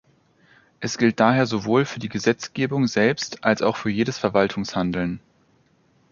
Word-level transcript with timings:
Es 0.79 0.97
gilt 0.97 1.19
daher 1.19 1.45
sowohl 1.45 1.85
für 1.85 1.99
die 1.99 2.09
Gesetzgebung 2.09 2.87
selbst 2.87 3.43
als 3.43 3.61
auch 3.61 3.77
für 3.77 3.91
jedes 3.91 4.17
Verwaltungshandeln. 4.17 5.19